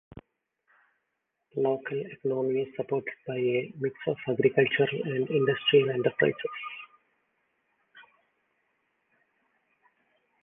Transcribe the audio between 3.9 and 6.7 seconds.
of agricultural and industrial enterprises.